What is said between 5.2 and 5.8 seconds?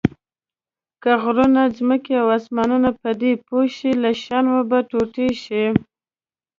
شي.